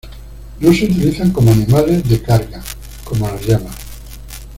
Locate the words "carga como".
2.19-3.27